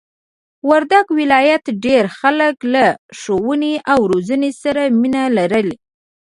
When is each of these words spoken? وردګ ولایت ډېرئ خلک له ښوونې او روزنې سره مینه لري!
وردګ 0.69 1.05
ولایت 1.19 1.65
ډېرئ 1.83 2.11
خلک 2.19 2.55
له 2.73 2.85
ښوونې 3.19 3.73
او 3.91 3.99
روزنې 4.11 4.51
سره 4.61 4.81
مینه 4.99 5.23
لري! 5.37 5.75